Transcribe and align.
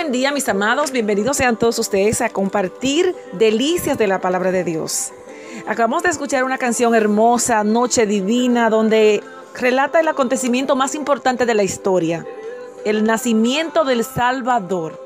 buen 0.00 0.12
día 0.12 0.32
mis 0.32 0.48
amados, 0.48 0.92
bienvenidos 0.92 1.36
sean 1.36 1.58
todos 1.58 1.78
ustedes 1.78 2.22
a 2.22 2.30
compartir 2.30 3.14
delicias 3.34 3.98
de 3.98 4.06
la 4.06 4.18
palabra 4.18 4.50
de 4.50 4.64
Dios. 4.64 5.12
Acabamos 5.66 6.02
de 6.02 6.08
escuchar 6.08 6.42
una 6.42 6.56
canción 6.56 6.94
hermosa, 6.94 7.62
Noche 7.64 8.06
Divina, 8.06 8.70
donde 8.70 9.22
relata 9.54 10.00
el 10.00 10.08
acontecimiento 10.08 10.74
más 10.74 10.94
importante 10.94 11.44
de 11.44 11.52
la 11.52 11.64
historia, 11.64 12.24
el 12.86 13.04
nacimiento 13.04 13.84
del 13.84 14.02
Salvador. 14.02 14.98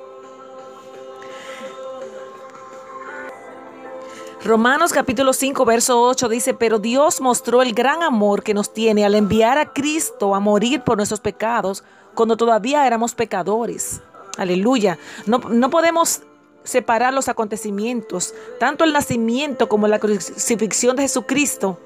Romanos 4.44 4.92
capítulo 4.92 5.32
5, 5.32 5.64
verso 5.64 6.02
8 6.02 6.28
dice, 6.28 6.54
pero 6.54 6.78
Dios 6.78 7.20
mostró 7.20 7.62
el 7.62 7.74
gran 7.74 8.04
amor 8.04 8.44
que 8.44 8.54
nos 8.54 8.72
tiene 8.72 9.04
al 9.04 9.16
enviar 9.16 9.58
a 9.58 9.72
Cristo 9.72 10.36
a 10.36 10.38
morir 10.38 10.82
por 10.82 10.98
nuestros 10.98 11.18
pecados 11.18 11.82
cuando 12.14 12.36
todavía 12.36 12.86
éramos 12.86 13.16
pecadores. 13.16 14.00
Aleluya. 14.36 14.98
No, 15.26 15.38
no 15.38 15.70
podemos 15.70 16.22
separar 16.64 17.14
los 17.14 17.28
acontecimientos. 17.28 18.34
Tanto 18.58 18.84
el 18.84 18.92
nacimiento 18.92 19.68
como 19.68 19.86
la 19.86 19.98
crucifixión 19.98 20.96
de 20.96 21.02
Jesucristo 21.02 21.78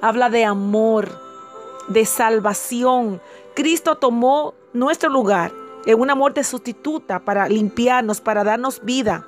habla 0.00 0.30
de 0.30 0.44
amor, 0.44 1.18
de 1.88 2.04
salvación. 2.04 3.20
Cristo 3.54 3.96
tomó 3.96 4.54
nuestro 4.72 5.08
lugar 5.08 5.52
en 5.86 6.00
una 6.00 6.14
muerte 6.14 6.44
sustituta 6.44 7.20
para 7.20 7.48
limpiarnos, 7.48 8.20
para 8.20 8.44
darnos 8.44 8.84
vida. 8.84 9.26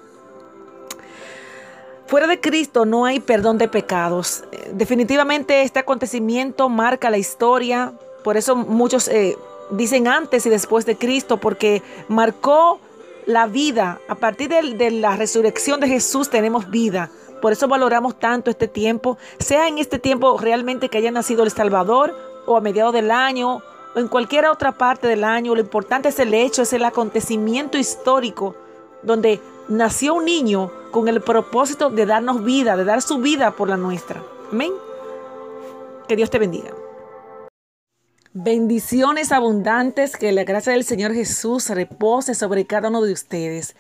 Fuera 2.07 2.27
de 2.27 2.41
Cristo 2.41 2.87
no 2.87 3.05
hay 3.05 3.21
perdón 3.21 3.59
de 3.59 3.69
pecados. 3.69 4.45
Definitivamente 4.73 5.63
este 5.63 5.79
acontecimiento 5.79 6.69
marca 6.69 7.11
la 7.11 7.19
historia. 7.19 7.93
Por 8.25 8.37
eso 8.37 8.57
muchos 8.57 9.09
eh, 9.09 9.37
dicen 9.71 10.09
antes 10.09 10.47
y 10.47 10.51
después 10.51 10.87
de 10.87 10.97
Cristo, 10.97 11.39
porque 11.39 11.83
marcó 12.09 12.81
la 13.27 13.47
vida. 13.47 14.01
A 14.09 14.15
partir 14.15 14.49
de, 14.49 14.91
la 14.91 15.17
resurrección 15.17 15.81
de 15.81 15.89
Jesús 15.89 16.31
tenemos 16.31 16.71
vida. 16.71 17.11
Por 17.43 17.53
eso 17.53 17.69
valoramos 17.69 18.19
tanto 18.19 18.51
este 18.51 18.67
tiempo, 18.67 19.17
sea 19.39 19.69
en 19.69 19.79
este 19.79 19.99
tiempo 19.99 20.37
realmente 20.39 20.89
que 20.89 20.99
haya 20.99 21.11
nacido 21.11 21.45
el 21.45 21.51
Salvador 21.51 22.17
o 22.47 22.57
a 22.57 22.61
mediados 22.61 22.93
del 22.93 23.11
año 23.13 23.63
o 23.95 23.99
en 23.99 24.09
cualquier 24.09 24.47
otra 24.47 24.73
parte 24.73 25.07
del 25.07 25.23
año. 25.23 25.55
Lo 25.55 25.61
importante 25.61 26.09
es 26.09 26.19
el 26.19 26.35
hecho, 26.35 26.63
es 26.63 26.73
el 26.73 26.85
acontecimiento 26.85 27.79
histórico 27.79 28.57
donde 29.03 29.41
nació 29.69 30.15
un 30.15 30.25
niño 30.25 30.73
con 30.91 31.07
el 31.07 31.21
propósito 31.21 31.91
de 31.91 32.07
darnos 32.07 32.43
vida, 32.43 32.77
de 32.77 32.85
dar 32.85 33.03
su 33.03 33.19
vida 33.19 33.53
por 33.53 33.69
la 33.69 33.77
nuestra. 33.77 34.23
Amén. 34.51 34.73
Que 36.09 36.17
Dios 36.17 36.31
te 36.31 36.39
bendiga. 36.39 36.78
Bendiciones 38.35 39.33
abundantes, 39.33 40.17
que 40.17 40.33
la 40.33 40.45
gracia 40.45 40.73
del 40.73 40.85
Señor 40.85 41.15
Jesús 41.15 41.71
repose 41.71 42.35
sobre 42.35 42.67
cada 42.67 42.89
uno 42.89 43.03
de 43.03 43.13
ustedes. 43.13 43.75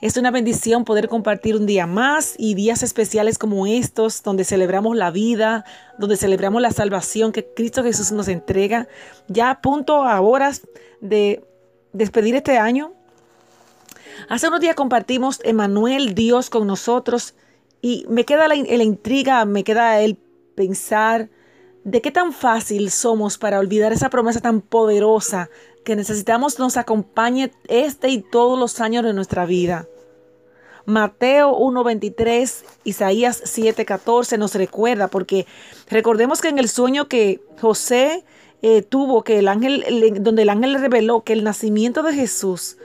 Es 0.00 0.16
una 0.16 0.30
bendición 0.30 0.84
poder 0.84 1.08
compartir 1.08 1.54
un 1.54 1.66
día 1.66 1.86
más 1.86 2.34
y 2.36 2.54
días 2.54 2.82
especiales 2.82 3.38
como 3.38 3.66
estos, 3.66 4.22
donde 4.22 4.44
celebramos 4.44 4.96
la 4.96 5.10
vida, 5.12 5.64
donde 5.98 6.16
celebramos 6.16 6.60
la 6.60 6.72
salvación 6.72 7.30
que 7.30 7.46
Cristo 7.54 7.84
Jesús 7.84 8.10
nos 8.10 8.26
entrega. 8.26 8.88
Ya 9.28 9.50
a 9.50 9.60
punto 9.60 10.02
a 10.02 10.20
horas 10.20 10.62
de 11.00 11.44
despedir 11.92 12.34
este 12.34 12.58
año, 12.58 12.92
Hace 14.28 14.48
unos 14.48 14.60
días 14.60 14.74
compartimos 14.74 15.40
Emanuel, 15.44 16.14
Dios 16.14 16.50
con 16.50 16.66
nosotros, 16.66 17.34
y 17.80 18.06
me 18.08 18.24
queda 18.24 18.48
la, 18.48 18.54
la, 18.54 18.84
intriga, 18.84 19.44
me 19.44 19.64
queda 19.64 20.00
el 20.00 20.16
pensar 20.54 21.28
de 21.84 22.00
qué 22.00 22.10
tan 22.10 22.32
fácil 22.32 22.90
somos 22.90 23.38
para 23.38 23.58
olvidar 23.58 23.92
esa 23.92 24.10
promesa 24.10 24.40
tan 24.40 24.60
poderosa 24.60 25.50
que 25.84 25.96
necesitamos 25.96 26.58
nos 26.58 26.76
acompañe 26.76 27.52
este 27.68 28.08
y 28.08 28.22
todos 28.22 28.58
los 28.58 28.80
años 28.80 29.04
de 29.04 29.12
nuestra 29.12 29.46
vida. 29.46 29.88
Mateo 30.84 31.56
1.23, 31.56 32.64
Isaías 32.84 33.42
7.14 33.44 34.38
nos 34.38 34.54
recuerda, 34.54 35.08
porque 35.08 35.46
recordemos 35.88 36.40
que 36.40 36.48
en 36.48 36.58
el 36.58 36.68
sueño 36.68 37.08
que 37.08 37.40
José 37.60 38.24
eh, 38.62 38.82
tuvo, 38.82 39.22
que 39.22 39.38
el 39.38 39.48
ángel, 39.48 39.84
donde 40.20 40.42
el 40.42 40.48
ángel 40.48 40.72
le 40.72 40.78
reveló 40.78 41.22
que 41.22 41.32
el 41.32 41.44
nacimiento 41.44 42.02
de 42.02 42.14
Jesús 42.14 42.78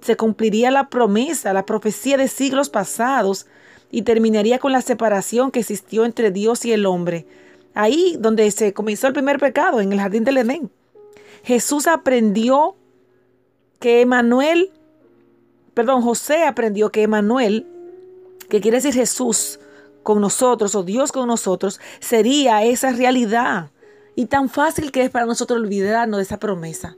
se 0.00 0.16
cumpliría 0.16 0.70
la 0.70 0.88
promesa, 0.88 1.52
la 1.52 1.66
profecía 1.66 2.16
de 2.16 2.28
siglos 2.28 2.70
pasados 2.70 3.46
y 3.90 4.02
terminaría 4.02 4.58
con 4.58 4.72
la 4.72 4.80
separación 4.80 5.50
que 5.50 5.60
existió 5.60 6.06
entre 6.06 6.30
Dios 6.30 6.64
y 6.64 6.72
el 6.72 6.86
hombre. 6.86 7.26
Ahí 7.76 8.16
donde 8.18 8.50
se 8.50 8.72
comenzó 8.72 9.06
el 9.06 9.12
primer 9.12 9.38
pecado, 9.38 9.82
en 9.82 9.92
el 9.92 10.00
jardín 10.00 10.24
del 10.24 10.38
Edén. 10.38 10.70
Jesús 11.44 11.86
aprendió 11.86 12.74
que 13.78 14.00
Emanuel, 14.00 14.72
perdón, 15.74 16.00
José 16.00 16.44
aprendió 16.44 16.90
que 16.90 17.02
Emanuel, 17.02 17.66
que 18.48 18.62
quiere 18.62 18.78
decir 18.78 18.94
Jesús 18.94 19.60
con 20.02 20.22
nosotros 20.22 20.74
o 20.74 20.84
Dios 20.84 21.12
con 21.12 21.28
nosotros, 21.28 21.78
sería 22.00 22.64
esa 22.64 22.92
realidad. 22.92 23.70
Y 24.14 24.24
tan 24.24 24.48
fácil 24.48 24.90
que 24.90 25.02
es 25.02 25.10
para 25.10 25.26
nosotros 25.26 25.60
olvidarnos 25.60 26.16
de 26.16 26.22
esa 26.22 26.38
promesa. 26.38 26.96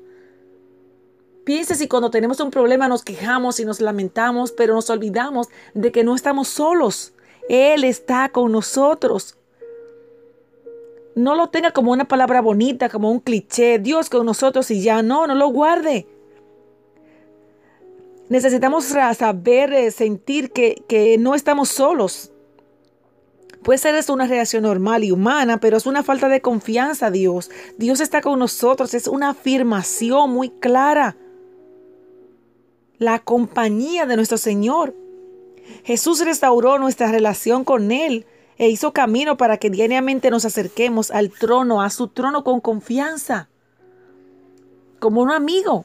Piense 1.44 1.74
si 1.74 1.88
cuando 1.88 2.12
tenemos 2.12 2.38
un 2.38 2.52
problema 2.52 2.86
nos 2.86 3.02
quejamos 3.02 3.58
y 3.58 3.64
nos 3.64 3.80
lamentamos, 3.80 4.52
pero 4.52 4.74
nos 4.74 4.90
olvidamos 4.90 5.48
de 5.74 5.90
que 5.90 6.04
no 6.04 6.14
estamos 6.14 6.46
solos. 6.46 7.14
Él 7.48 7.82
está 7.82 8.28
con 8.28 8.52
nosotros. 8.52 9.37
No 11.18 11.34
lo 11.34 11.48
tenga 11.48 11.72
como 11.72 11.90
una 11.90 12.06
palabra 12.06 12.40
bonita, 12.40 12.88
como 12.88 13.10
un 13.10 13.18
cliché. 13.18 13.80
Dios 13.80 14.08
con 14.08 14.24
nosotros 14.24 14.70
y 14.70 14.82
ya 14.82 15.02
no, 15.02 15.26
no 15.26 15.34
lo 15.34 15.48
guarde. 15.48 16.06
Necesitamos 18.28 18.84
saber, 18.84 19.72
eh, 19.72 19.90
sentir 19.90 20.52
que, 20.52 20.84
que 20.86 21.18
no 21.18 21.34
estamos 21.34 21.70
solos. 21.70 22.30
Puede 23.64 23.78
ser 23.78 23.96
esto 23.96 24.12
una 24.12 24.28
reacción 24.28 24.62
normal 24.62 25.02
y 25.02 25.10
humana, 25.10 25.58
pero 25.58 25.76
es 25.76 25.86
una 25.86 26.04
falta 26.04 26.28
de 26.28 26.40
confianza 26.40 27.06
a 27.06 27.10
Dios. 27.10 27.50
Dios 27.78 27.98
está 28.00 28.20
con 28.20 28.38
nosotros, 28.38 28.94
es 28.94 29.08
una 29.08 29.30
afirmación 29.30 30.30
muy 30.30 30.50
clara 30.50 31.16
la 32.98 33.18
compañía 33.18 34.06
de 34.06 34.14
nuestro 34.14 34.38
Señor. 34.38 34.94
Jesús 35.82 36.24
restauró 36.24 36.78
nuestra 36.78 37.10
relación 37.10 37.64
con 37.64 37.90
Él 37.90 38.24
e 38.58 38.68
hizo 38.68 38.92
camino 38.92 39.36
para 39.36 39.56
que 39.56 39.70
diariamente 39.70 40.30
nos 40.30 40.44
acerquemos 40.44 41.10
al 41.10 41.30
trono, 41.30 41.80
a 41.80 41.90
su 41.90 42.08
trono 42.08 42.44
con 42.44 42.60
confianza, 42.60 43.48
como 44.98 45.22
un 45.22 45.30
amigo. 45.30 45.84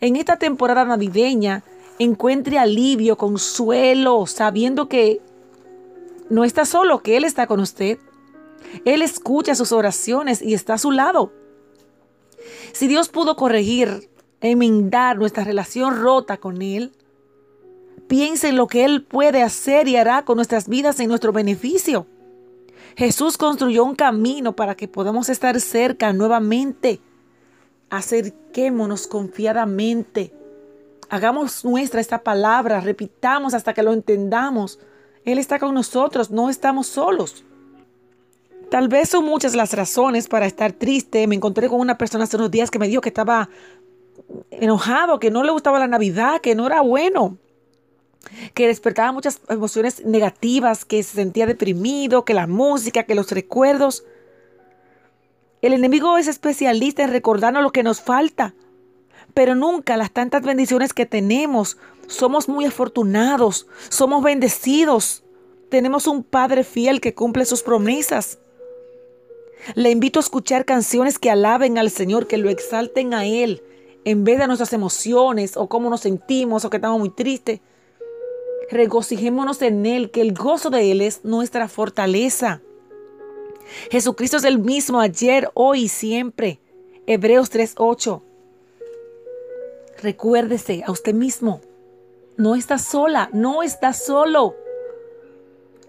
En 0.00 0.16
esta 0.16 0.38
temporada 0.38 0.84
navideña, 0.84 1.62
encuentre 1.98 2.58
alivio, 2.58 3.16
consuelo, 3.16 4.26
sabiendo 4.26 4.88
que 4.88 5.20
no 6.28 6.44
está 6.44 6.64
solo, 6.64 7.02
que 7.02 7.16
Él 7.16 7.24
está 7.24 7.46
con 7.46 7.60
usted. 7.60 7.98
Él 8.84 9.02
escucha 9.02 9.54
sus 9.54 9.72
oraciones 9.72 10.42
y 10.42 10.54
está 10.54 10.74
a 10.74 10.78
su 10.78 10.90
lado. 10.90 11.32
Si 12.72 12.88
Dios 12.88 13.08
pudo 13.08 13.36
corregir 13.36 14.08
enmendar 14.40 15.16
nuestra 15.18 15.44
relación 15.44 16.00
rota 16.00 16.36
con 16.36 16.62
Él. 16.62 16.92
Piensa 18.08 18.48
en 18.48 18.56
lo 18.56 18.66
que 18.68 18.84
Él 18.84 19.02
puede 19.02 19.42
hacer 19.42 19.88
y 19.88 19.96
hará 19.96 20.24
con 20.24 20.36
nuestras 20.36 20.68
vidas 20.68 21.00
en 21.00 21.08
nuestro 21.08 21.32
beneficio. 21.32 22.06
Jesús 22.96 23.36
construyó 23.36 23.84
un 23.84 23.94
camino 23.94 24.54
para 24.54 24.74
que 24.74 24.88
podamos 24.88 25.28
estar 25.28 25.60
cerca 25.60 26.12
nuevamente. 26.12 27.00
Acerquémonos 27.90 29.06
confiadamente. 29.06 30.32
Hagamos 31.08 31.64
nuestra 31.64 32.00
esta 32.00 32.22
palabra, 32.22 32.80
repitamos 32.80 33.54
hasta 33.54 33.74
que 33.74 33.82
lo 33.82 33.92
entendamos. 33.92 34.78
Él 35.24 35.38
está 35.38 35.58
con 35.58 35.74
nosotros, 35.74 36.30
no 36.30 36.48
estamos 36.48 36.86
solos. 36.86 37.44
Tal 38.70 38.88
vez 38.88 39.10
son 39.10 39.24
muchas 39.24 39.54
las 39.54 39.72
razones 39.74 40.26
para 40.26 40.46
estar 40.46 40.72
triste. 40.72 41.26
Me 41.26 41.36
encontré 41.36 41.68
con 41.68 41.80
una 41.80 41.98
persona 41.98 42.24
hace 42.24 42.36
unos 42.36 42.50
días 42.50 42.70
que 42.70 42.78
me 42.78 42.88
dijo 42.88 43.00
que 43.00 43.10
estaba 43.10 43.48
enojado, 44.50 45.20
que 45.20 45.30
no 45.30 45.44
le 45.44 45.52
gustaba 45.52 45.78
la 45.78 45.86
Navidad, 45.86 46.40
que 46.40 46.54
no 46.54 46.66
era 46.66 46.80
bueno, 46.80 47.36
que 48.56 48.68
despertaba 48.68 49.12
muchas 49.12 49.42
emociones 49.50 50.02
negativas, 50.06 50.86
que 50.86 51.02
se 51.02 51.16
sentía 51.16 51.44
deprimido, 51.44 52.24
que 52.24 52.32
la 52.32 52.46
música, 52.46 53.02
que 53.02 53.14
los 53.14 53.30
recuerdos. 53.30 54.04
El 55.60 55.74
enemigo 55.74 56.16
es 56.16 56.26
especialista 56.26 57.04
en 57.04 57.10
recordarnos 57.10 57.62
lo 57.62 57.70
que 57.70 57.82
nos 57.82 58.00
falta, 58.00 58.54
pero 59.34 59.54
nunca 59.54 59.98
las 59.98 60.10
tantas 60.10 60.40
bendiciones 60.40 60.94
que 60.94 61.04
tenemos. 61.04 61.76
Somos 62.06 62.48
muy 62.48 62.64
afortunados, 62.64 63.66
somos 63.90 64.24
bendecidos, 64.24 65.22
tenemos 65.68 66.06
un 66.06 66.24
Padre 66.24 66.64
fiel 66.64 67.02
que 67.02 67.14
cumple 67.14 67.44
sus 67.44 67.62
promesas. 67.62 68.38
Le 69.74 69.90
invito 69.90 70.18
a 70.18 70.22
escuchar 70.22 70.64
canciones 70.64 71.18
que 71.18 71.30
alaben 71.30 71.76
al 71.76 71.90
Señor, 71.90 72.26
que 72.26 72.38
lo 72.38 72.48
exalten 72.48 73.12
a 73.12 73.26
Él, 73.26 73.62
en 74.06 74.24
vez 74.24 74.38
de 74.38 74.46
nuestras 74.46 74.72
emociones 74.72 75.58
o 75.58 75.68
cómo 75.68 75.90
nos 75.90 76.00
sentimos 76.00 76.64
o 76.64 76.70
que 76.70 76.78
estamos 76.78 76.98
muy 76.98 77.10
tristes, 77.10 77.60
regocijémonos 78.70 79.62
en 79.62 79.86
Él, 79.86 80.10
que 80.10 80.20
el 80.20 80.34
gozo 80.34 80.70
de 80.70 80.90
Él 80.90 81.00
es 81.00 81.24
nuestra 81.24 81.68
fortaleza. 81.68 82.60
Jesucristo 83.90 84.36
es 84.36 84.44
el 84.44 84.58
mismo 84.58 85.00
ayer, 85.00 85.50
hoy 85.54 85.84
y 85.84 85.88
siempre. 85.88 86.60
Hebreos 87.06 87.50
3:8. 87.50 88.22
Recuérdese 90.02 90.82
a 90.86 90.90
usted 90.90 91.14
mismo 91.14 91.62
No 92.36 92.54
estás 92.54 92.84
sola, 92.84 93.30
no 93.32 93.62
estás 93.62 94.04
solo. 94.04 94.56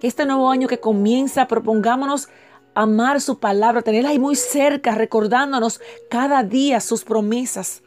Este 0.01 0.25
nuevo 0.25 0.50
año 0.50 0.68
que 0.68 0.79
comienza, 0.79 1.47
propongámonos 1.47 2.29
amar 2.74 3.19
su 3.19 3.39
palabra, 3.39 3.81
tenerla 3.81 4.09
ahí 4.09 4.19
muy 4.19 4.35
cerca, 4.35 4.94
recordándonos 4.95 5.81
cada 6.09 6.44
día 6.44 6.79
sus 6.79 7.03
promesas, 7.03 7.81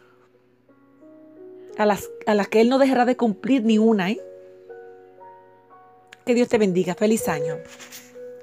a 1.79 1.87
las, 1.87 2.11
a 2.27 2.35
las 2.35 2.49
que 2.49 2.61
Él 2.61 2.69
no 2.69 2.79
dejará 2.79 3.05
de 3.05 3.17
cumplir 3.17 3.65
ni 3.65 3.79
una. 3.79 4.11
¿eh? 4.11 4.21
Que 6.31 6.35
Dios 6.37 6.49
te 6.49 6.59
bendiga. 6.59 6.95
Feliz 6.95 7.27
año. 7.27 7.57